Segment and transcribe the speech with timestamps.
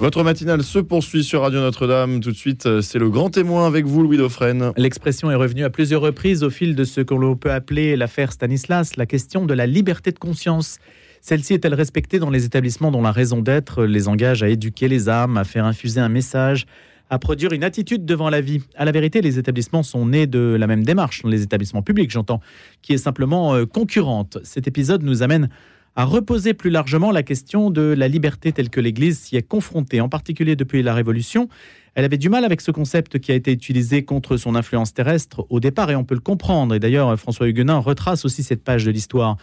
[0.00, 2.20] Votre matinale se poursuit sur Radio Notre-Dame.
[2.20, 4.72] Tout de suite, euh, c'est le grand témoin avec vous, Louis Dauphren.
[4.78, 8.32] L'expression est revenue à plusieurs reprises au fil de ce que l'on peut appeler l'affaire
[8.32, 10.78] Stanislas, la question de la liberté de conscience.
[11.20, 15.10] Celle-ci est-elle respectée dans les établissements dont la raison d'être les engage à éduquer les
[15.10, 16.64] âmes, à faire infuser un message,
[17.10, 18.62] à produire une attitude devant la vie?
[18.76, 22.40] À la vérité, les établissements sont nés de la même démarche, les établissements publics, j'entends,
[22.80, 24.38] qui est simplement euh, concurrente.
[24.44, 25.50] Cet épisode nous amène
[25.96, 30.00] à reposer plus largement la question de la liberté telle que l'Église s'y est confrontée,
[30.00, 31.48] en particulier depuis la Révolution.
[31.94, 35.44] Elle avait du mal avec ce concept qui a été utilisé contre son influence terrestre
[35.50, 36.74] au départ, et on peut le comprendre.
[36.74, 39.36] Et d'ailleurs, François Huguenin retrace aussi cette page de l'histoire.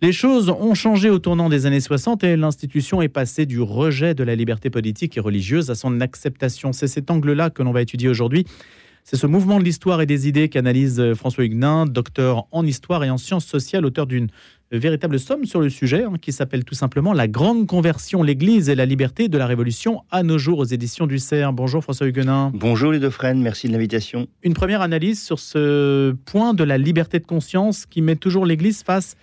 [0.00, 4.14] Les choses ont changé au tournant des années 60 et l'institution est passée du rejet
[4.14, 6.72] de la liberté politique et religieuse à son acceptation.
[6.72, 8.46] C'est cet angle-là que l'on va étudier aujourd'hui.
[9.10, 13.08] C'est ce mouvement de l'histoire et des idées qu'analyse François Huguenin, docteur en histoire et
[13.08, 14.28] en sciences sociales, auteur d'une
[14.70, 18.74] véritable somme sur le sujet, hein, qui s'appelle tout simplement La Grande Conversion, l'Église et
[18.74, 21.54] la liberté de la Révolution à nos jours aux éditions du CERF.
[21.54, 22.52] Bonjour François Huguenin.
[22.52, 24.26] Bonjour les deux frères, merci de l'invitation.
[24.42, 28.82] Une première analyse sur ce point de la liberté de conscience qui met toujours l'Église
[28.82, 29.16] face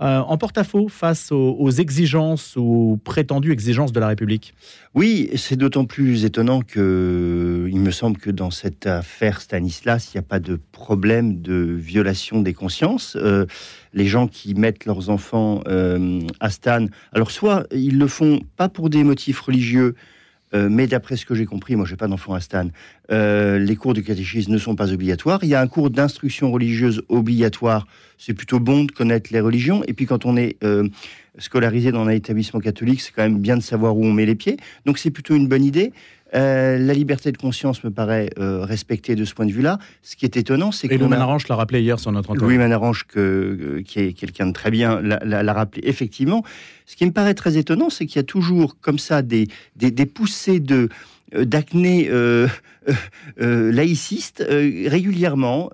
[0.00, 4.54] euh, en porte-à-faux face aux, exigences ou aux prétendues exigences de la République
[4.94, 10.18] Oui, c'est d'autant plus étonnant que il me semble que dans cette affaire Stanislas, il
[10.18, 13.16] n'y a pas de problème de violation des consciences.
[13.16, 13.46] Euh,
[13.92, 18.68] les gens qui mettent leurs enfants euh, à Stan, alors soit ils le font pas
[18.68, 19.96] pour des motifs religieux,
[20.54, 22.68] euh, mais d'après ce que j'ai compris, moi, j'ai pas d'enfant à Stan,
[23.10, 25.40] euh, les cours de catéchisme ne sont pas obligatoires.
[25.42, 27.86] Il y a un cours d'instruction religieuse obligatoire.
[28.16, 29.82] C'est plutôt bon de connaître les religions.
[29.86, 30.88] Et puis, quand on est euh,
[31.38, 34.34] scolarisé dans un établissement catholique, c'est quand même bien de savoir où on met les
[34.34, 34.56] pieds.
[34.86, 35.92] Donc, c'est plutôt une bonne idée.
[36.34, 39.78] Euh, la liberté de conscience me paraît euh, respectée de ce point de vue-là.
[40.02, 40.94] Ce qui est étonnant, c'est que.
[40.94, 42.42] Louis Manarange l'a rappelé hier sur notre antenne.
[42.42, 46.44] Louis Manarange, que, euh, qui est quelqu'un de très bien, l'a rappelé effectivement.
[46.86, 49.90] Ce qui me paraît très étonnant, c'est qu'il y a toujours comme ça des, des,
[49.90, 50.88] des poussées de
[51.34, 52.10] d'acné
[53.36, 55.68] laïciste régulièrement.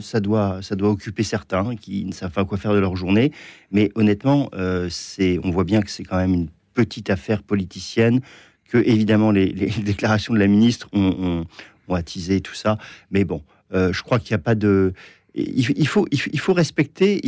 [0.00, 3.32] ça, doit, ça doit occuper certains qui ne savent pas quoi faire de leur journée.
[3.72, 4.50] Mais honnêtement,
[4.88, 8.20] c'est, on voit bien que c'est quand même une petite affaire politicienne
[8.70, 9.52] que évidemment les,
[9.84, 11.44] déclarations de la ministre ont,
[11.92, 12.78] attisé tout ça.
[13.10, 13.42] Mais bon,
[13.74, 14.92] euh, je crois qu'il n'y a pas de.
[15.34, 16.06] Il, faut,
[16.52, 17.20] respecter,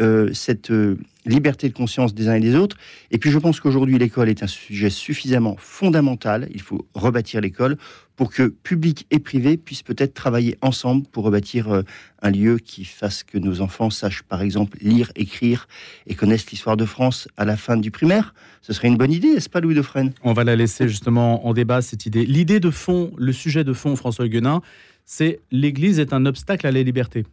[0.00, 2.76] euh, cette euh, liberté de conscience des uns et des autres.
[3.10, 6.48] Et puis je pense qu'aujourd'hui l'école est un sujet suffisamment fondamental.
[6.54, 7.76] Il faut rebâtir l'école
[8.16, 11.82] pour que public et privé puissent peut-être travailler ensemble pour rebâtir euh,
[12.22, 15.68] un lieu qui fasse que nos enfants sachent par exemple lire, écrire
[16.06, 18.34] et connaissent l'histoire de France à la fin du primaire.
[18.62, 21.52] Ce serait une bonne idée, n'est-ce pas Louis Dauphren On va la laisser justement en
[21.52, 22.24] débat, cette idée.
[22.24, 24.62] L'idée de fond, le sujet de fond, François Huguenin,
[25.04, 27.24] c'est l'Église est un obstacle à la liberté.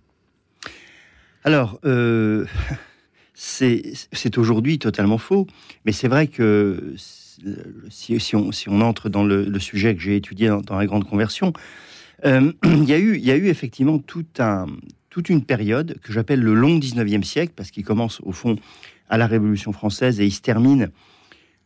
[1.43, 2.45] Alors, euh,
[3.33, 5.47] c'est aujourd'hui totalement faux,
[5.85, 6.93] mais c'est vrai que
[7.89, 11.53] si, on, entre dans le, sujet que j'ai étudié dans, la grande conversion,
[12.25, 17.53] euh, il, y a eu, effectivement toute une période que j'appelle le long 19e siècle,
[17.55, 18.57] parce qu'il commence au fond
[19.09, 20.91] à la Révolution française et il se termine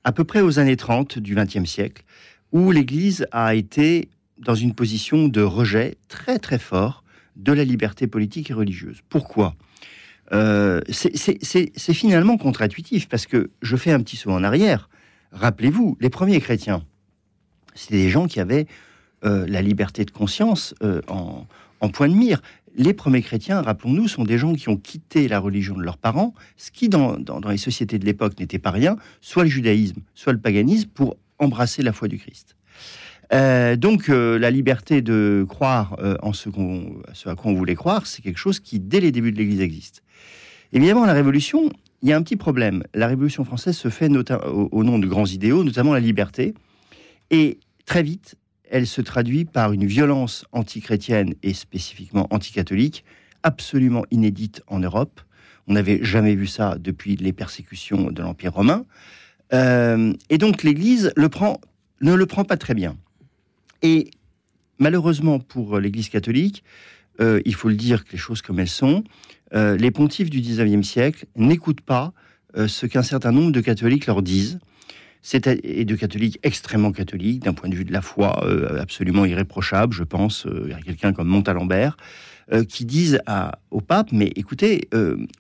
[0.04, 2.04] à peu près aux années 30 du 20e siècle,
[2.52, 4.08] où l'Église a été
[4.38, 7.04] dans une position de rejet très très fort
[7.36, 9.02] de la liberté politique et religieuse.
[9.10, 9.56] Pourquoi?
[10.32, 14.90] Euh, C'est finalement contre-intuitif, parce que je fais un petit saut en arrière.
[15.32, 16.84] Rappelez-vous, les premiers chrétiens,
[17.74, 18.68] c'était des gens qui avaient
[19.26, 21.46] euh, la liberté de conscience euh, en,
[21.90, 22.42] point de mire.
[22.78, 26.34] Les premiers chrétiens, rappelons-nous, sont des gens qui ont quitté la religion de leurs parents,
[26.58, 27.18] ce qui, dans,
[27.50, 31.84] les sociétés de l'époque, n'était pas rien, soit le judaïsme, soit le paganisme, pour embrasser
[31.84, 32.56] la foi du Christ.
[33.34, 38.38] Euh, donc la liberté de croire en ce, à quoi on voulait croire, c'est quelque
[38.38, 40.04] chose qui, dès les débuts de l'Église, existe.
[40.74, 41.70] Évidemment, la Révolution,
[42.02, 42.84] il y a un petit problème.
[42.94, 46.54] La Révolution française se fait au, nom de grands idéaux, notamment la liberté.
[47.32, 48.36] Et très vite,
[48.70, 53.06] elle se traduit par une violence antichrétienne et spécifiquement anticatholique
[53.44, 55.22] absolument inédite en Europe.
[55.68, 58.86] On n'avait jamais vu ça depuis les persécutions de l'Empire romain.
[59.54, 62.98] Euh, et donc l'Église ne le prend pas très bien.
[63.86, 64.10] Et
[64.80, 66.64] malheureusement pour l'Église catholique,
[67.22, 69.04] euh, il faut le dire que les choses comme elles sont,
[69.54, 72.12] euh, les pontifes du 19e siècle n'écoutent pas
[72.58, 74.58] euh, ce qu'un certain nombre de catholiques leur disent,
[75.64, 78.46] et de catholiques extrêmement catholiques, d'un point de vue de la foi
[78.80, 81.98] absolument irréprochable, je pense à quelqu'un comme Montalembert,
[82.70, 83.20] qui disent
[83.72, 84.88] au pape, mais écoutez,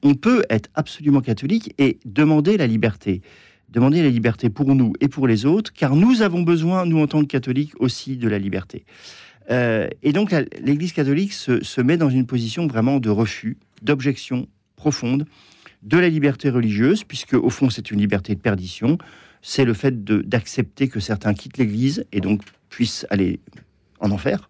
[0.02, 3.22] on peut être absolument catholique et demander la liberté
[3.70, 7.08] demander la liberté pour nous et pour les autres, car nous avons besoin, nous en
[7.08, 8.86] tant que catholiques, aussi de la liberté.
[9.52, 15.26] Euh, et donc l'Église catholique se, met dans une position vraiment de refus, d'objection profonde
[15.84, 18.98] de la liberté religieuse, puisque au fond c'est une liberté de perdition,
[19.42, 23.40] c'est le fait d'accepter que certains quittent l'Église et donc puissent aller
[24.00, 24.50] en enfer.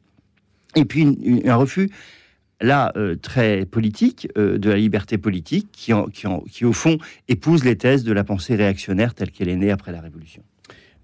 [0.76, 1.90] Et puis un refus,
[2.62, 6.98] là, euh, très politique, euh, de la liberté politique, qui, qui, qui au fond
[7.28, 10.44] épouse les thèses de la pensée réactionnaire telle qu'elle est née après la Révolution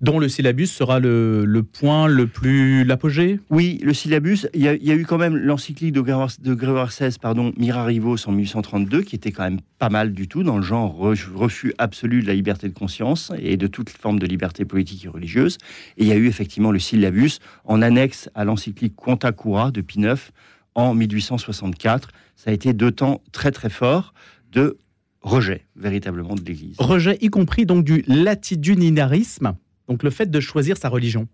[0.01, 3.39] dont le syllabus sera le, point le plus l'apogée?
[3.49, 8.27] Oui, le syllabus, il y, a, eu quand même l'encyclique de Grégoire, XVI, pardon, Mirarivos
[8.27, 12.21] en 1832, qui était quand même pas mal du tout dans le genre refus absolu
[12.23, 15.57] de la liberté de conscience et de toute forme de liberté politique et religieuse.
[15.97, 19.81] Et il y a eu effectivement le syllabus en annexe à l'encyclique Quanta Cura de
[19.81, 20.31] Pie IX
[20.75, 22.09] en 1864.
[22.35, 24.13] Ça a été deux temps très très forts
[24.51, 24.77] de
[25.21, 26.75] rejet véritablement de l'Église.
[26.79, 29.55] Rejet y compris donc du latitudinarisme
[29.91, 31.27] donc le fait de choisir sa religion.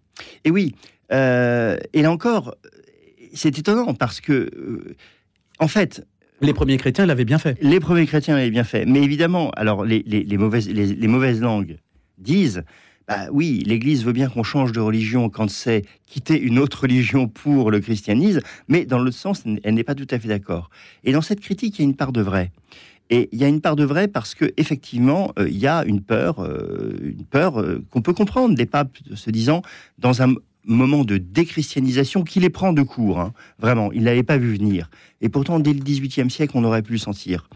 [0.43, 0.73] Et oui,
[1.11, 2.55] euh, et là encore,
[3.31, 4.95] c'est étonnant parce que, euh,
[5.59, 6.07] en fait,
[6.41, 7.55] les premiers chrétiens l'avaient bien fait.
[7.61, 8.85] Les premiers chrétiens l'avaient bien fait.
[8.85, 10.03] Mais évidemment, alors les,
[10.39, 11.77] mauvaises, les, mauvaises langues
[12.17, 12.63] disent
[13.07, 17.29] bah oui, l'Église veut bien qu'on change de religion quand c'est quitter une autre religion
[17.29, 20.69] pour le christianisme, mais dans l'autre sens, elle n'est pas tout à fait d'accord.
[21.05, 22.51] Et dans cette critique, il y a une part de vrai.
[23.09, 25.85] Et il y a une part de vrai parce que effectivement, euh, il y a
[25.85, 29.61] une peur, euh, une peur euh, qu'on peut comprendre des papes se disant
[29.97, 30.33] dans un
[30.67, 33.19] moment de déchristianisation qui les prend de court.
[33.19, 34.89] Hein, vraiment, ils l'avaient pas vu venir.
[35.21, 37.49] Et pourtant, dès le XVIIIe siècle, on aurait pu le sentir.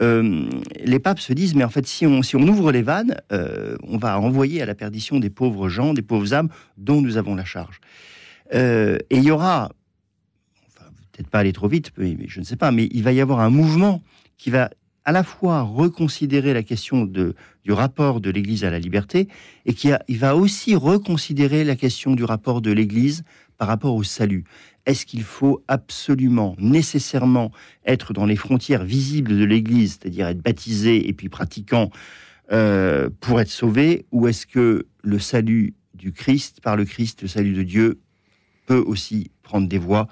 [0.00, 3.96] les papes se disent, mais en fait, si on, si on ouvre les vannes, on
[3.96, 7.44] va envoyer à la perdition des pauvres gens, des pauvres âmes dont nous avons la
[7.44, 7.80] charge.
[8.52, 9.70] et il y aura,
[10.68, 13.20] enfin, peut-être pas aller trop vite, mais je ne sais pas, mais il va y
[13.20, 14.02] avoir un mouvement
[14.36, 14.70] qui va
[15.08, 17.34] à la fois reconsidérer la question de,
[17.64, 19.26] du rapport de l'Église à la liberté
[19.64, 23.24] et qui il va aussi reconsidérer la question du rapport de l'Église
[23.56, 24.44] par rapport au salut.
[24.84, 27.52] Est-ce qu'il faut absolument, nécessairement
[27.86, 31.88] être dans les frontières visibles de l'Église, c'est-à-dire être baptisé et puis pratiquant
[32.52, 37.28] euh, pour être sauvé, ou est-ce que le salut du Christ, par le Christ, le
[37.28, 37.98] salut de Dieu,
[38.66, 40.06] peut aussi prendre des voies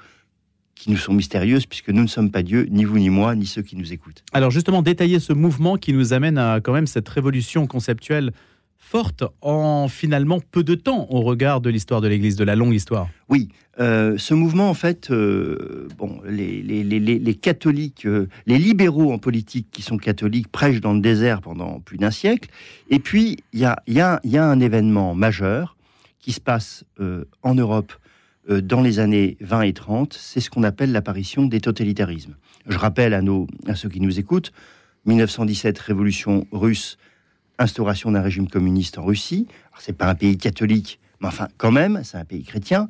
[0.77, 3.47] qui nous sont mystérieuses, puisque nous ne sommes pas Dieu, ni vous ni moi, ni
[3.47, 4.23] ceux qui nous écoutent.
[4.33, 8.33] Alors justement, détailler ce mouvement qui nous amène à quand même cette révolution conceptuelle
[8.79, 12.75] forte en finalement peu de temps au regard de l'histoire de l'Église, de la longue
[12.75, 13.09] histoire.
[13.29, 13.49] Oui,
[13.81, 19.13] euh, ce mouvement, en fait, euh, bon, les, les, les, les catholiques, euh, les libéraux
[19.13, 22.49] en politique qui sont catholiques prêchent dans le désert pendant plus d'un siècle.
[22.89, 25.77] Et puis, il y a, y, a, y a, un événement majeur
[26.21, 26.85] qui se passe
[27.43, 27.93] en Europe
[28.49, 32.37] dans les années 20 et 30, c'est ce qu'on appelle l'apparition des totalitarismes.
[32.69, 34.53] Je rappelle à, nos, à ceux qui nous écoutent,
[35.07, 36.99] 1917, révolution russe,
[37.59, 39.47] instauration d'un régime communiste en Russie.
[39.79, 42.89] C'est pas un pays catholique, mais enfin, quand même, c'est un pays chrétien.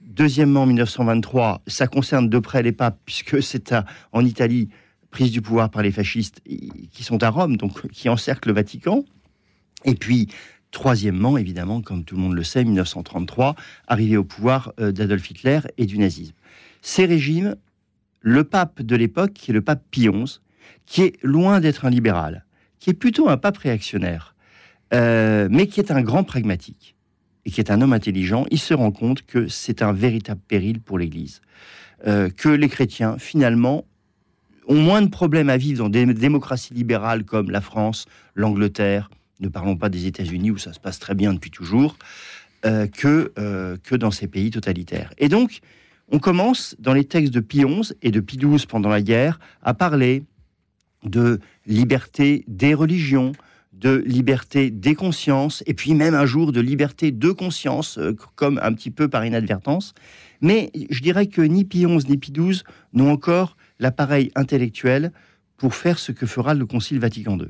[0.00, 3.74] Deuxièmement, 1923, ça concerne de près les papes, puisque c'est
[4.12, 4.68] en Italie,
[5.10, 9.04] prise du pouvoir par les fascistes qui sont à Rome, donc qui encerclent le Vatican.
[9.84, 10.28] Et puis,
[10.74, 13.54] Troisièmement, évidemment, comme tout le monde le sait, 1933,
[13.86, 16.34] arrivée au pouvoir euh, d'Adolf Hitler et du nazisme.
[16.82, 17.54] Ces régimes,
[18.22, 20.40] le pape de l'époque, qui est le pape Pie XI,
[20.84, 22.44] qui est loin d'être un libéral,
[22.80, 24.34] qui est plutôt un pape réactionnaire,
[24.92, 26.96] euh, mais qui est un grand pragmatique
[27.44, 30.80] et qui est un homme intelligent, il se rend compte que c'est un véritable péril
[30.80, 31.40] pour l'Église.
[32.08, 33.84] Euh, que les chrétiens, finalement,
[34.66, 39.08] ont moins de problèmes à vivre dans des démocraties libérales comme la France, l'Angleterre,
[39.40, 41.96] ne parlons pas des États-Unis où ça se passe très bien depuis toujours,
[42.64, 45.12] euh, que, euh, que dans ces pays totalitaires.
[45.18, 45.60] Et donc,
[46.10, 49.38] on commence dans les textes de Pie XI et de Pie XII pendant la guerre
[49.62, 50.24] à parler
[51.04, 53.32] de liberté des religions,
[53.72, 58.58] de liberté des consciences, et puis même un jour de liberté de conscience, euh, comme
[58.62, 59.92] un petit peu par inadvertance.
[60.40, 62.62] Mais je dirais que ni Pie XI ni Pie XII
[62.92, 65.12] n'ont encore l'appareil intellectuel
[65.56, 67.48] pour faire ce que fera le Concile Vatican II.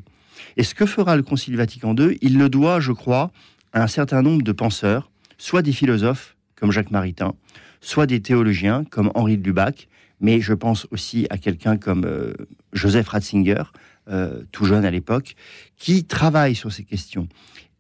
[0.56, 3.30] Et ce que fera le Concile Vatican II, il le doit, je crois,
[3.72, 7.34] à un certain nombre de penseurs, soit des philosophes comme Jacques Maritain,
[7.80, 9.88] soit des théologiens comme Henri de Lubac,
[10.20, 12.32] mais je pense aussi à quelqu'un comme euh,
[12.72, 13.64] Joseph Ratzinger,
[14.08, 15.34] euh, tout jeune à l'époque,
[15.76, 17.28] qui travaille sur ces questions.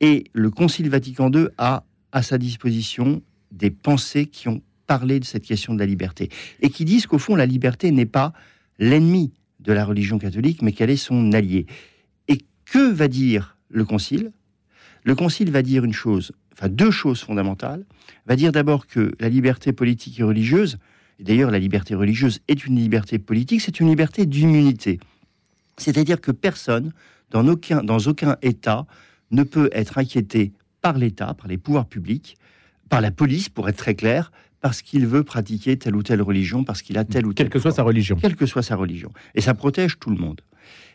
[0.00, 5.24] Et le Concile Vatican II a à sa disposition des pensées qui ont parlé de
[5.24, 6.28] cette question de la liberté
[6.60, 8.32] et qui disent qu'au fond, la liberté n'est pas
[8.78, 11.66] l'ennemi de la religion catholique, mais qu'elle est son allié.
[12.74, 14.32] Que va dire le Concile?
[15.04, 17.86] Le Concile va dire une chose, enfin deux choses fondamentales.
[18.26, 20.78] Va dire d'abord que la liberté politique et religieuse,
[21.20, 24.98] et d'ailleurs la liberté religieuse est une liberté politique, c'est une liberté d'immunité.
[25.76, 26.90] C'est-à-dire que personne,
[27.30, 28.86] dans aucun, dans aucun État,
[29.30, 30.52] ne peut être inquiété
[30.82, 32.36] par l'État, par les pouvoirs publics,
[32.88, 36.64] par la police, pour être très clair, parce qu'il veut pratiquer telle ou telle religion,
[36.64, 37.46] parce qu'il a telle ou telle.
[37.46, 38.16] Quelle que soit sa religion.
[38.16, 39.12] Quelle que soit sa religion.
[39.36, 40.40] Et ça protège tout le monde.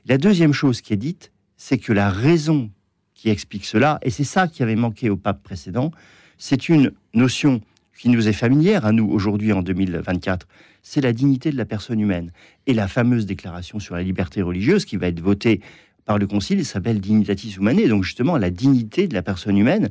[0.05, 2.71] La deuxième chose qui est dite, c'est que la raison
[3.13, 5.91] qui explique cela, et c'est ça qui avait manqué au pape précédent,
[6.37, 7.61] c'est une notion
[7.97, 10.47] qui nous est familière à nous aujourd'hui en 2024,
[10.81, 12.31] c'est la dignité de la personne humaine.
[12.65, 15.59] Et la fameuse déclaration sur la liberté religieuse qui va être votée
[16.05, 19.89] par le Concile s'appelle Dignitatis Humanae, donc justement la dignité de la personne humaine,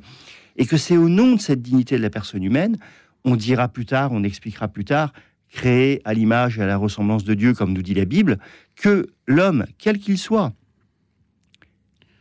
[0.56, 2.78] et que c'est au nom de cette dignité de la personne humaine,
[3.25, 5.12] on dira plus tard, on expliquera plus tard,
[5.50, 8.38] créé à l'image et à la ressemblance de Dieu, comme nous dit la Bible,
[8.75, 10.54] que l'homme, quel qu'il soit,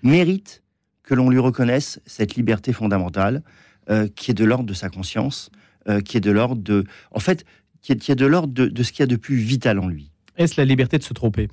[0.04, 0.64] mérite
[1.04, 3.44] que l'on lui reconnaisse cette liberté fondamentale
[3.90, 5.50] euh, qui est de l'ordre de sa conscience,
[5.88, 7.46] euh, qui est de l'ordre de, en fait,
[7.82, 10.12] qui est, de l'ordre de, ce qu'il y a de plus vital en lui.
[10.36, 11.48] Est-ce la liberté de se tromper?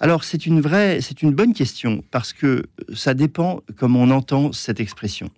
[0.00, 4.52] Alors c'est une vraie, c'est une bonne question parce que ça dépend comme on entend
[4.52, 5.30] cette expression.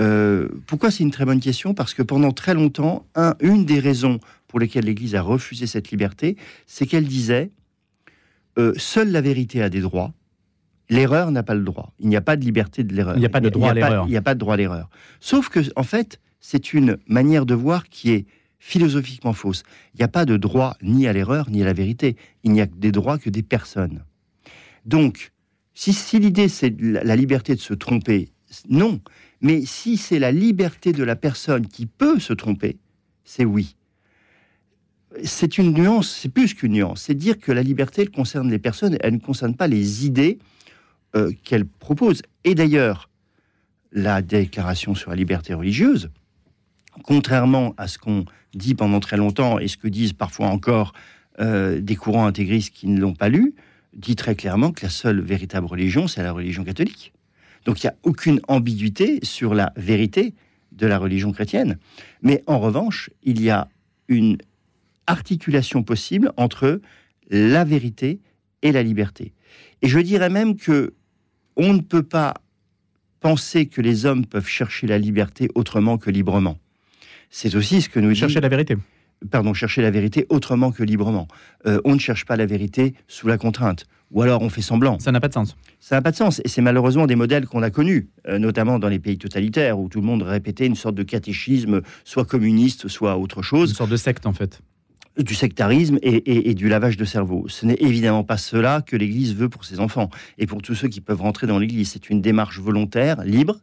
[0.00, 1.74] Euh, pourquoi c'est une très bonne question?
[1.74, 3.04] Parce que pendant très longtemps,
[3.40, 4.18] une des raisons
[4.48, 7.50] pour lesquelles l'Église a refusé cette liberté, c'est qu'elle disait
[8.58, 10.12] euh, seule la vérité a des droits,
[10.92, 11.92] l'erreur n'a pas le droit.
[11.98, 13.16] Il n'y a pas de liberté de l'erreur.
[13.16, 14.04] Il n'y a pas de droit à l'erreur.
[14.06, 14.90] Il n'y a pas de droit à l'erreur.
[15.20, 18.26] Sauf que, en fait, c'est une manière de voir qui est
[18.58, 19.64] philosophiquement fausse.
[19.94, 22.16] Il n'y a pas de droit ni à l'erreur ni à la vérité.
[22.44, 24.04] Il n'y a des droits que des personnes.
[24.84, 25.32] Donc,
[25.74, 28.30] si, l'idée c'est la liberté de se tromper,
[28.68, 29.00] non.
[29.40, 32.76] Mais si c'est la liberté de la personne qui peut se tromper,
[33.24, 33.76] c'est oui.
[35.24, 37.02] C'est une nuance, c'est plus qu'une nuance.
[37.02, 40.38] C'est dire que la liberté elle concerne les personnes, elle ne concerne pas les idées
[41.14, 42.22] euh, qu'elle propose.
[42.44, 43.08] Et d'ailleurs,
[43.92, 46.10] la déclaration sur la liberté religieuse,
[47.04, 50.92] contrairement à ce qu'on dit pendant très longtemps et ce que disent parfois encore
[51.40, 53.54] euh, des courants intégristes qui ne l'ont pas lu,
[53.94, 57.12] dit très clairement que la seule véritable religion, c'est la religion catholique.
[57.64, 60.34] Donc il n'y a aucune ambiguïté sur la vérité
[60.72, 61.78] de la religion chrétienne.
[62.22, 63.68] Mais en revanche, il y a
[64.08, 64.38] une
[65.06, 66.80] articulation possible entre
[67.30, 68.20] la vérité
[68.62, 69.32] et la liberté.
[69.82, 70.94] Et je dirais même que
[71.56, 72.34] on ne peut pas
[73.20, 76.58] penser que les hommes peuvent chercher la liberté autrement que librement.
[77.30, 78.76] C'est aussi ce que nous chercher la vérité.
[79.30, 81.28] Pardon, chercher la vérité autrement que librement.
[81.66, 84.98] Euh, on ne cherche pas la vérité sous la contrainte ou alors on fait semblant.
[84.98, 85.56] Ça n'a pas de sens.
[85.80, 86.40] Ça n'a pas de sens.
[86.44, 89.88] Et c'est malheureusement des modèles qu'on a connus, euh, notamment dans les pays totalitaires, où
[89.88, 93.70] tout le monde répétait une sorte de catéchisme, soit communiste, soit autre chose.
[93.70, 94.60] Une sorte de secte, en fait.
[95.18, 97.44] Du sectarisme et, du lavage de cerveau.
[97.48, 100.88] Ce n'est évidemment pas cela que l'Église veut pour ses enfants et pour tous ceux
[100.88, 101.90] qui peuvent rentrer dans l'Église.
[101.90, 103.58] C'est une démarche volontaire, libre,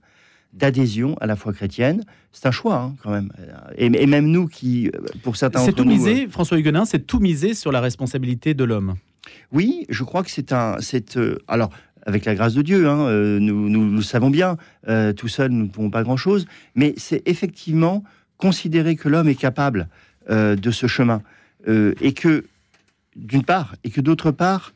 [0.53, 2.03] d'adhésion à la foi chrétienne.
[2.31, 3.31] C'est un choix, hein, quand même.
[3.77, 4.91] Et, même nous qui,
[5.23, 8.63] pour certains C'est tout misé, euh, François Huguenin, c'est tout misé sur la responsabilité de
[8.63, 8.95] l'homme.
[9.51, 10.77] Oui, je crois que c'est un.
[11.15, 11.69] Euh, alors,
[12.05, 15.51] avec la grâce de Dieu, hein, euh, nous, nous, le savons bien, euh, tout seul,
[15.51, 18.03] nous ne pouvons pas grand-chose, mais c'est effectivement
[18.37, 19.87] considérer que l'homme est capable
[20.29, 21.23] de ce chemin,
[21.67, 22.45] et que,
[23.15, 24.73] d'une part, et que d'autre part,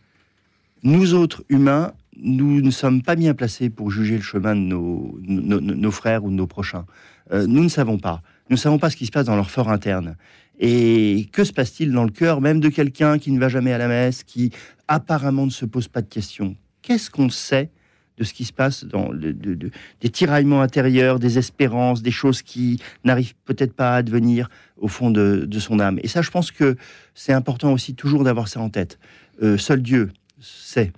[0.84, 5.92] nous autres humains, nous ne sommes pas bien placés pour juger le chemin de nos,
[5.92, 6.86] frères ou de nos prochains.
[7.32, 8.22] nous ne savons pas.
[8.50, 10.18] Nous ne savons pas ce qui se passe dans leur fort interne.
[10.60, 13.78] Et que se passe-t-il dans le cœur même de quelqu'un qui ne va jamais à
[13.78, 14.52] la messe, qui
[14.88, 16.56] apparemment ne se pose pas de questions?
[16.82, 17.72] Qu'est-ce qu'on sait
[18.17, 23.34] de ce qui se passe dans des tiraillements intérieurs, des espérances, des choses qui n'arrivent
[23.46, 26.00] peut-être pas à advenir au fond de, son âme.
[26.03, 26.75] Et ça, je pense que
[27.15, 29.00] c'est important aussi toujours d'avoir ça en tête.
[29.41, 30.91] Euh, seul Dieu sait.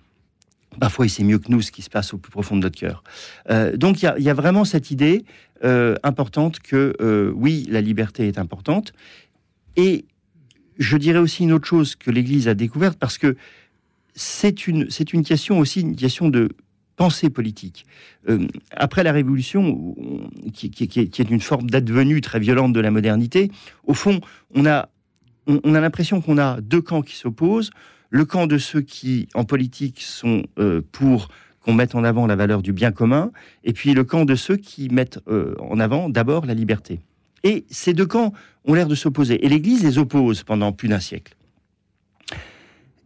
[0.79, 2.77] Parfois, il sait mieux que nous ce qui se passe au plus profond de notre
[2.77, 3.03] cœur.
[3.49, 5.23] Euh, donc, il y, a vraiment cette idée
[5.63, 8.91] euh, importante que oui, la liberté est importante,
[9.77, 10.05] et
[10.77, 13.37] je dirais aussi une autre chose que l'Église a découverte, parce que
[14.15, 16.49] c'est une, c'est une question aussi, une question de
[16.95, 17.85] pensée politique.
[18.29, 19.95] Euh, après la Révolution,
[20.53, 23.51] qui, est une forme d'advenue très violente de la modernité,
[23.85, 24.21] au fond,
[24.53, 24.89] on a,
[25.47, 27.71] on, a l'impression qu'on a deux camps qui s'opposent.
[28.09, 31.29] Le camp de ceux qui, en politique, sont euh, pour
[31.61, 33.31] qu'on mette en avant la valeur du bien commun,
[33.63, 36.99] et puis le camp de ceux qui mettent euh, en avant d'abord la liberté.
[37.43, 38.33] Et ces deux camps
[38.65, 39.43] ont l'air de s'opposer.
[39.45, 41.35] Et l'Église les oppose pendant plus d'un siècle.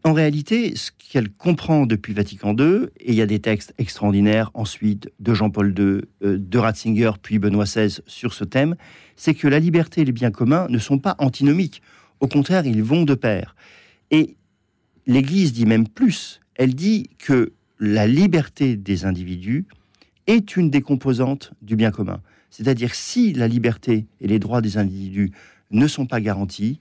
[0.05, 4.49] En réalité, ce qu'elle comprend depuis Vatican II, et il y a des textes extraordinaires
[4.53, 8.75] ensuite de Jean-Paul II, euh, de Ratzinger, puis Benoît XVI sur ce thème,
[9.17, 11.81] c'est que la liberté et le bien commun ne sont pas antinomiques.
[12.21, 13.55] Au contraire, ils vont de pair.
[14.11, 14.37] Et
[15.05, 16.39] l'Église dit même plus.
[16.55, 19.65] Elle dit que la liberté des individus
[20.27, 22.21] est une des composantes du bien commun.
[22.51, 25.31] C'est-à-dire si la liberté et les droits des individus
[25.71, 26.79] ne sont pas garantis,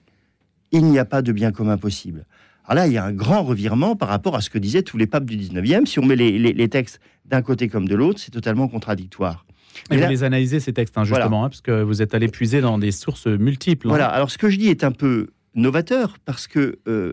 [0.71, 2.25] il n'y a pas de bien commun possible.
[2.69, 4.97] Alors là, il y a un grand revirement par rapport à ce que disaient tous
[4.97, 5.87] les papes du 19e.
[5.87, 9.47] Si on met les, textes d'un côté comme de l'autre, c'est totalement contradictoire.
[9.89, 12.61] Mais vous les analysez, ces textes, hein, justement, hein, parce que vous êtes allé puiser
[12.61, 13.87] dans des sources multiples.
[13.87, 13.89] Hein.
[13.89, 17.11] Voilà, alors ce que je dis est un peu novateur, parce que euh,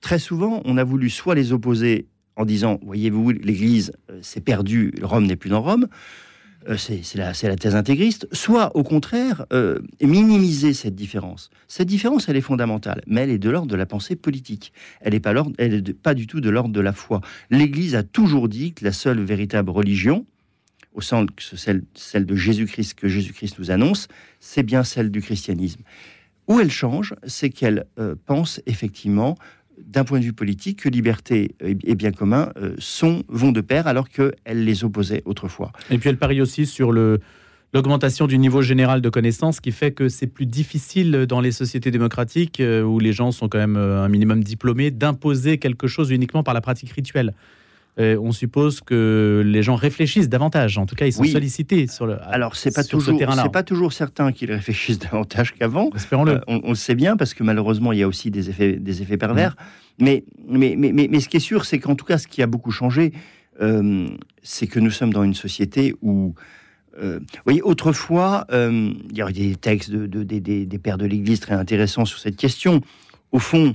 [0.00, 2.06] très souvent, on a voulu soit les opposer
[2.36, 3.92] en disant, voyez-vous, l'Église
[4.22, 5.86] s'est perdue, Rome n'est plus dans Rome, euh,
[6.76, 11.50] c'est la, la, thèse intégriste, soit au contraire euh, minimiser cette différence.
[11.68, 14.72] Cette différence, elle est fondamentale, mais elle est de l'ordre de la pensée politique.
[15.00, 17.20] Elle n'est pas, du tout de l'ordre de la foi.
[17.50, 20.26] L'Église a toujours dit que la seule véritable religion,
[20.94, 24.08] au sens celle, celle de Jésus-Christ que Jésus-Christ nous annonce,
[24.40, 25.82] c'est bien celle du christianisme.
[26.48, 29.36] Où elle change, c'est qu'elle euh, pense effectivement
[29.78, 32.76] d'un point de vue politique que liberté et bien commun euh,
[33.28, 35.72] vont de pair alors qu'elle les opposait autrefois.
[35.90, 40.08] Et puis elle parie aussi sur l'augmentation du niveau général de connaissances qui fait que
[40.08, 44.04] c'est plus difficile dans les sociétés démocratiques euh, où les gens sont quand même euh,
[44.04, 47.34] un minimum diplômés d'imposer quelque chose uniquement par la pratique rituelle.
[47.98, 50.78] On suppose que les gens réfléchissent davantage.
[50.78, 52.16] En tout cas, ils sont sollicités sur le.
[52.24, 55.90] Alors, c'est pas toujours, c'est pas toujours certain qu'ils réfléchissent davantage qu'avant.
[55.94, 56.40] Espérons-le.
[56.48, 59.16] on, le sait bien parce que malheureusement, il y a aussi des effets, des effets
[59.16, 59.52] pervers.
[59.52, 60.04] Mmh.
[60.04, 62.46] Mais, mais, mais, mais, ce qui est sûr, c'est qu'en tout cas, ce qui a
[62.46, 63.12] beaucoup changé,
[63.60, 64.08] euh,
[64.42, 66.34] c'est que nous sommes dans une société où
[66.98, 71.40] euh, vous voyez, autrefois, euh, il y avait des textes de, des, pères de l'Église
[71.40, 72.80] très intéressants sur cette question.
[73.32, 73.74] Au fond,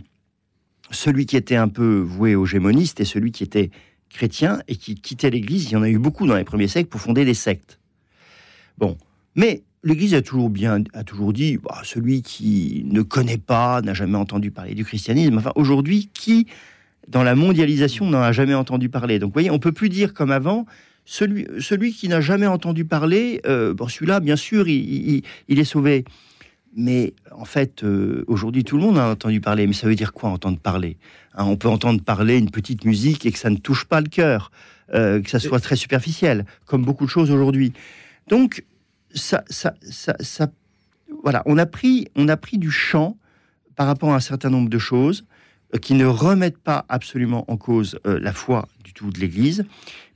[0.92, 3.72] celui qui était un peu voué aux gémonistes et celui qui était
[4.10, 6.90] chrétien et qui quittait l'Église, il y en a eu beaucoup dans les premiers siècles
[6.90, 7.80] pour fonder des sectes.
[8.78, 8.98] Bon,
[9.36, 13.94] mais L'Église a toujours bien, a toujours dit, bah, celui qui ne connaît pas, n'a
[13.94, 15.38] jamais entendu parler du christianisme.
[15.38, 16.48] Enfin, aujourd'hui, qui,
[17.08, 19.20] dans la mondialisation, n'en a jamais entendu parler?
[19.20, 20.66] Donc, vous voyez, on peut plus dire comme avant,
[21.06, 26.04] celui, celui qui n'a jamais entendu parler, euh, bon, celui-là, bien sûr, il, est sauvé.
[26.76, 29.66] Mais en fait, euh, aujourd'hui, tout le monde a entendu parler.
[29.66, 30.98] Mais ça veut dire quoi entendre parler?
[31.40, 34.08] Hein, On peut entendre parler une petite musique et que ça ne touche pas le
[34.08, 34.52] cœur,
[34.94, 37.74] euh, que ça soit très superficiel, comme beaucoup de choses aujourd'hui.
[38.28, 38.64] Donc,
[39.14, 40.48] ça, ça, ça,
[41.24, 43.18] voilà, on a pris, on a pris du champ
[43.76, 45.26] par rapport à un certain nombre de choses
[45.74, 49.66] euh, qui ne remettent pas absolument en cause euh, la foi du tout de l'Église,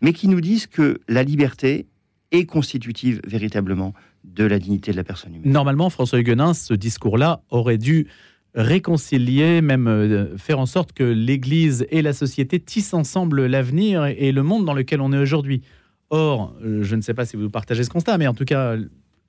[0.02, 1.88] mais qui nous disent que la liberté
[2.32, 5.52] est constitutive véritablement de la dignité de la personne humaine.
[5.52, 8.08] Normalement, François Huguenin, ce discours-là aurait dû
[8.56, 14.32] réconcilier, même euh, faire en sorte que l'Église et la société tissent ensemble l'avenir et
[14.32, 15.62] le monde dans lequel on est aujourd'hui.
[16.10, 18.76] Or, euh, je ne sais pas si vous partagez ce constat, mais en tout cas,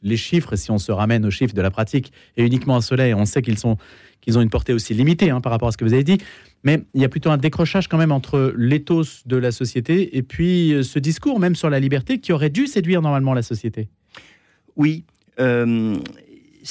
[0.02, 3.16] les chiffres, si on se ramène aux chiffres de la pratique, et uniquement à cela,
[3.16, 3.78] on sait qu'ils sont
[4.20, 6.16] qu'ils ont une portée aussi limitée hein, par rapport à ce que vous avez dit.
[6.62, 10.22] Mais il y a plutôt un décrochage quand même entre l'éthos de la société et
[10.22, 13.88] puis euh, ce discours même sur la liberté qui aurait dû séduire normalement la société.
[14.76, 15.04] Oui.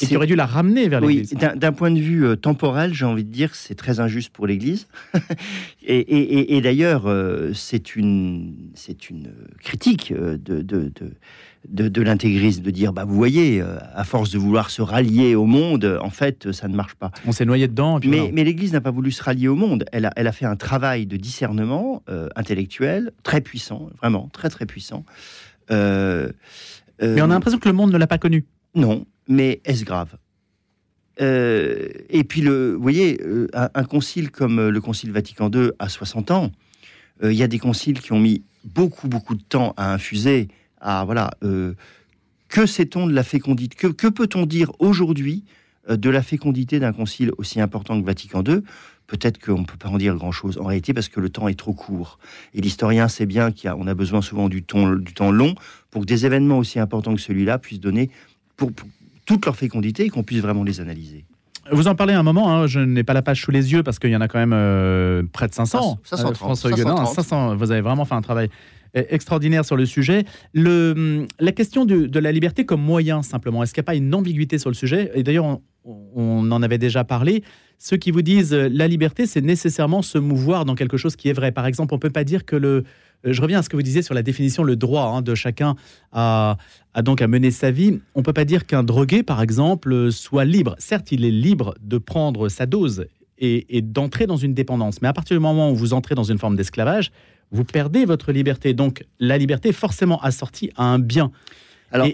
[0.01, 1.35] Et qui aurait dû la ramener vers l'Église.
[1.39, 4.31] Oui, d'un point de vue euh, temporel, j'ai envie de dire que c'est très injuste
[4.31, 4.87] pour l'Église.
[5.85, 10.91] et, d'ailleurs, euh, c'est une, c'est une critique euh, de, de,
[11.69, 15.45] de, de, l'intégrisme, de dire, bah, vous voyez, à force de vouloir se rallier au
[15.45, 17.11] monde, en fait, ça ne marche pas.
[17.25, 17.99] On s'est noyé dedans.
[18.03, 19.85] mais, mais l'Église n'a pas voulu se rallier au monde.
[19.91, 22.03] Elle a, elle a fait un travail de discernement
[22.35, 25.05] intellectuel très puissant, vraiment très très puissant.
[25.69, 26.31] mais
[27.01, 28.45] on a l'impression que le monde ne l'a pas connu.
[28.75, 30.17] Non, mais est-ce grave?
[31.21, 35.71] Euh, Et puis, le, vous voyez, euh, un, concile comme euh, le concile Vatican II
[35.79, 36.51] a 60 ans,
[37.21, 40.49] il y a des conciles qui ont mis beaucoup, beaucoup de temps à infuser.
[40.81, 41.29] À, voilà,
[42.49, 43.77] que sait-on de la fécondité?
[43.93, 45.45] Que, peut-on dire aujourd'hui
[45.87, 48.61] de la fécondité d'un concile aussi important que Vatican II
[49.07, 51.57] Peut-être qu'on ne peut pas en dire grand-chose en réalité parce que le temps est
[51.57, 52.19] trop court.
[52.53, 55.55] Et l'historien sait bien qu'on a, besoin souvent du temps long
[55.91, 58.09] pour que des événements aussi importants que celui-là puissent donner
[58.57, 58.71] pour,
[59.25, 61.25] toute leur fécondité et qu'on puisse vraiment les analyser.
[61.71, 63.97] Vous en parlez un moment, hein, je n'ai pas la page sous les yeux parce
[63.97, 65.99] qu'il y en a quand même euh, près de 500.
[66.03, 68.49] 530, François Huguenin, 500, vous avez vraiment fait un travail
[68.97, 70.25] e-, extraordinaire sur le sujet.
[70.53, 74.13] Le, la question de, la liberté comme moyen, simplement, est-ce qu'il n'y a pas une
[74.13, 75.11] ambiguïté sur le sujet?
[75.15, 77.43] Et d'ailleurs, on, on, en avait déjà parlé.
[77.77, 81.29] Ceux qui vous disent euh, la liberté, c'est nécessairement se mouvoir dans quelque chose qui
[81.29, 81.53] est vrai.
[81.53, 82.83] Par exemple, on ne peut pas dire que le,
[83.23, 85.75] je reviens à ce que vous disiez sur la définition, le droit hein, de chacun
[86.11, 86.57] à,
[87.01, 87.99] donc à mener sa vie.
[88.15, 90.75] On ne peut pas dire qu'un drogué, par exemple, soit libre.
[90.77, 93.05] Certes, il est libre de prendre sa dose
[93.39, 95.01] et, d'entrer dans une dépendance.
[95.01, 97.11] Mais à partir du moment où vous entrez dans une forme d'esclavage,
[97.51, 98.73] vous perdez votre liberté.
[98.73, 101.31] Donc la liberté est forcément assortie à un bien.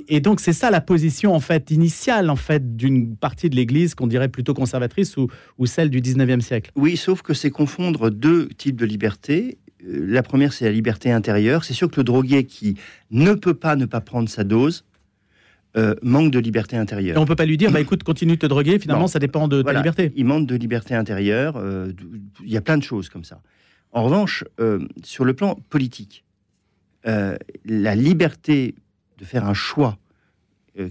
[0.07, 3.95] et, donc c'est ça la position en fait initiale en fait d'une partie de l'Église
[3.95, 6.71] qu'on dirait plutôt conservatrice ou, ou celle du 19e siècle.
[6.75, 11.11] Oui, sauf que c'est confondre deux types de liberté euh, la première, c'est la liberté
[11.11, 11.63] intérieure.
[11.63, 12.75] C'est sûr que le drogué qui
[13.11, 14.85] ne peut pas ne pas prendre sa dose
[15.77, 17.15] euh, manque de liberté intérieure.
[17.15, 18.79] Et on peut pas lui dire, bah écoute, continue de te droguer.
[18.79, 20.11] Finalement, ça dépend de ta liberté.
[20.15, 21.57] Il manque de liberté intérieure.
[21.57, 21.91] Euh,
[22.43, 23.41] il y a plein de choses comme ça.
[23.91, 24.43] En revanche,
[25.03, 26.23] sur le plan politique,
[27.05, 28.75] la liberté
[29.17, 29.97] de faire un choix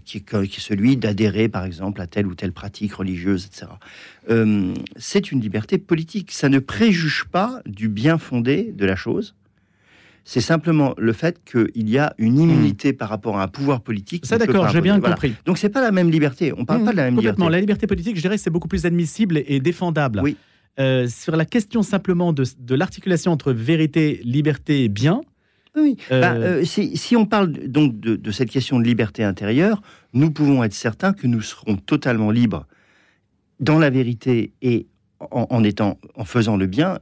[0.04, 3.66] qui, est, celui d'adhérer, par exemple, à telle ou telle pratique religieuse, etc.
[4.30, 6.32] Euh, c'est une liberté politique.
[6.32, 9.34] Ça ne préjuge pas du bien fondé de la chose.
[10.24, 12.50] C'est simplement le fait qu'il y a une hmm.
[12.50, 14.26] immunité par rapport à un pouvoir politique.
[14.26, 15.34] Ça, d'accord, j'ai bien compris.
[15.46, 16.52] Donc, c'est pas la même liberté.
[16.56, 17.48] On parle hmm, pas de la même complètement.
[17.48, 20.20] La liberté politique, je dirais, c'est beaucoup plus admissible et défendable.
[20.22, 20.36] Oui.
[20.78, 25.22] Euh, sur la question simplement de, de l'articulation entre vérité, liberté et bien,
[25.80, 30.30] oui, euh, bah, euh, si, on parle donc de, cette question de liberté intérieure, nous
[30.30, 32.66] pouvons être certains que nous serons totalement libres
[33.60, 34.86] dans la vérité et
[35.20, 36.98] en, étant, en faisant le bien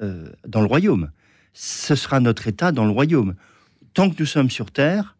[0.00, 1.10] euh, dans le royaume.
[1.52, 3.34] Ce sera notre état dans le royaume.
[3.94, 5.16] Tant que nous sommes sur terre,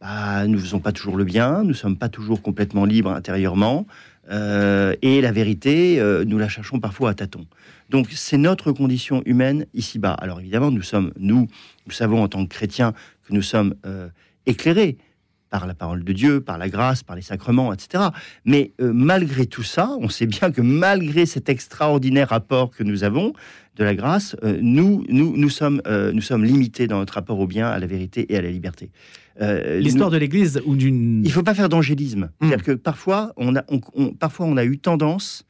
[0.00, 3.10] bah, nous ne faisons pas toujours le bien, nous ne sommes pas toujours complètement libres
[3.10, 3.86] intérieurement,
[4.30, 7.46] et la vérité, nous la cherchons parfois à tâtons.
[7.90, 10.12] Donc c'est notre condition humaine ici-bas.
[10.12, 11.48] Alors évidemment, nous sommes, nous,
[11.86, 12.92] nous savons en tant que chrétiens
[13.26, 14.08] que nous sommes euh,
[14.46, 14.98] éclairés
[15.50, 18.04] par la parole de Dieu, par la grâce, par les sacrements, etc.
[18.44, 23.04] Mais euh, malgré tout ça, on sait bien que malgré cet extraordinaire rapport que nous
[23.04, 23.32] avons
[23.76, 25.80] de la grâce, euh, nous, nous, nous, sommes,
[26.12, 28.90] nous sommes limités dans notre rapport au bien, à la vérité et à la liberté.
[29.40, 31.22] L'histoire de l'Église ou d'une...
[31.22, 32.30] Il ne faut pas faire d'angélisme.
[32.40, 32.48] Hmm.
[32.48, 33.62] C'est-à-dire que parfois on, a,
[34.18, 35.46] parfois, on a eu tendance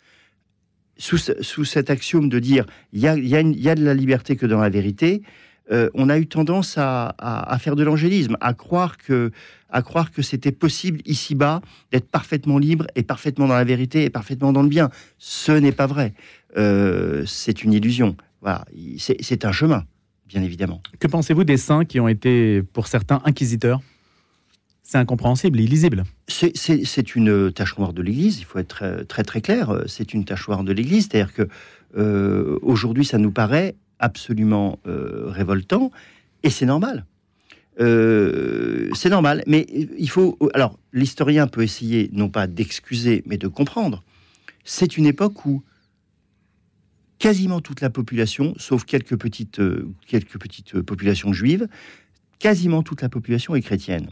[0.98, 5.22] sous, cet axiome de dire il y a, de la liberté que dans la vérité,
[5.70, 9.30] euh, on a eu tendance à, faire de l'angélisme, à croire que,
[9.70, 11.60] à croire que c'était possible ici-bas
[11.92, 14.90] d'être parfaitement libre et parfaitement dans la vérité et parfaitement dans le bien.
[15.18, 16.14] Ce n'est pas vrai.
[16.56, 18.16] Euh, c'est une illusion.
[18.40, 18.64] Voilà,
[18.98, 19.84] c'est un chemin,
[20.26, 20.80] bien évidemment.
[21.00, 23.80] Que pensez-vous des saints qui ont été, pour certains, inquisiteurs?
[24.82, 26.04] C'est incompréhensible, illisible.
[26.28, 30.48] C'est une tâche noire de l'Église, il faut être très très, clair, c'est une tâche
[30.48, 31.46] noire de l'Église, c'est-à-dire que
[31.96, 35.90] euh, aujourd'hui ça nous paraît absolument euh, révoltant,
[36.42, 37.04] et c'est normal.
[37.80, 40.36] Euh, c'est normal, mais il faut...
[40.54, 44.02] Alors, l'historien peut essayer non pas d'excuser, mais de comprendre.
[44.64, 45.62] C'est une époque où
[47.18, 49.60] quasiment toute la population, sauf quelques petites,
[50.06, 51.68] quelques petites populations juives,
[52.38, 54.10] quasiment toute la population est chrétienne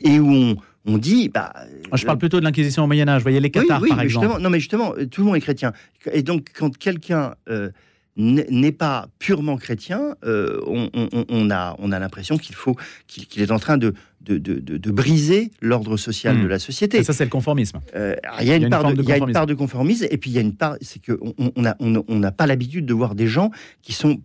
[0.00, 1.28] et où on, dit.
[1.28, 1.52] Bah,
[1.92, 3.20] je parle plutôt de l'Inquisition au Moyen-Âge.
[3.20, 4.40] Vous voyez les Cathares, par exemple.
[4.40, 5.72] non, mais justement, tout le monde est chrétien.
[6.12, 7.34] Et donc, quand quelqu'un.
[7.48, 7.70] Euh,
[8.18, 12.76] n'est pas purement chrétien, euh, on, a, on a l'impression qu'il faut
[13.06, 16.42] qu'il est en train de, de, de, briser l'ordre social hmm.
[16.42, 16.98] de la société.
[16.98, 17.80] Et ça, c'est le conformisme.
[17.94, 20.18] Euh, il y a une, part, de, il y a une part de conformisme, et
[20.18, 22.92] puis il y a une part, c'est qu'on n'a on, on n'a pas l'habitude de
[22.92, 23.50] voir des gens
[23.82, 24.20] qui sont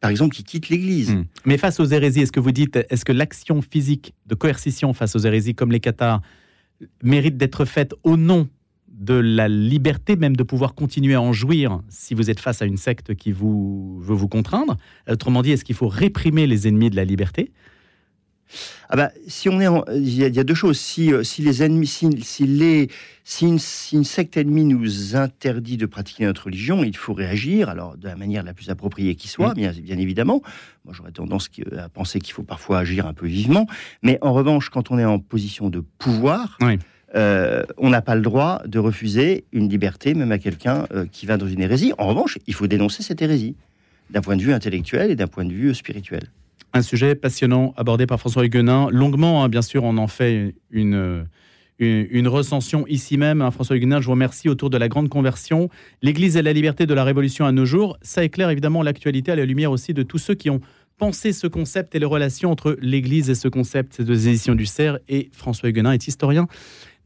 [0.00, 1.10] par exemple, qui quittent l'Église.
[1.10, 1.24] Hmm.
[1.46, 5.16] Mais face aux hérésies, est-ce que vous dites, est-ce que l'action physique de coercition face
[5.16, 6.20] aux hérésies, comme les cathares,
[7.02, 8.48] mérite d'être faite au nom
[8.96, 12.64] de la liberté même de pouvoir continuer à en jouir si vous êtes face à
[12.64, 14.76] une secte qui vous veut vous contraindre
[15.08, 17.52] Autrement dit, est-ce qu'il faut réprimer les ennemis de la liberté?
[18.88, 20.78] Ah bah, si on est, il y, a deux choses.
[20.78, 22.88] Si, euh, si les ennemis, si, les,
[23.24, 27.68] si une, secte ennemie nous interdit de pratiquer notre religion, il faut réagir.
[27.68, 30.42] Alors de la manière la plus appropriée qui soit, bien, bien évidemment.
[30.84, 33.66] Moi, j'aurais tendance à penser qu'il faut parfois agir un peu vivement.
[34.02, 36.56] Mais en revanche, quand on est en position de pouvoir.
[37.16, 41.24] Euh, on n'a pas le droit de refuser une liberté, même à quelqu'un euh, qui
[41.24, 41.92] va dans une hérésie.
[41.98, 43.56] En revanche, il faut dénoncer cette hérésie,
[44.10, 46.30] d'un point de vue intellectuel et d'un point de vue spirituel.
[46.74, 48.88] Un sujet passionnant abordé par François Huguenin.
[48.90, 51.26] Longuement, hein, bien sûr, on en fait une,
[51.78, 53.40] une, recension ici même.
[53.40, 55.70] Hein, François Huguenin, je vous remercie autour de la grande conversion.
[56.02, 57.96] L'Église et la liberté de la Révolution à nos jours.
[58.02, 60.60] Ça éclaire évidemment l'actualité à la lumière aussi de tous ceux qui ont
[60.98, 64.00] pensé ce concept et les relations entre l'Église et ce concept.
[64.00, 66.46] Deux éditions du CERF et François Huguenin est historien,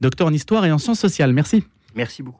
[0.00, 1.32] docteur en histoire et en sciences sociales.
[1.32, 1.64] Merci.
[1.94, 2.38] Merci beaucoup.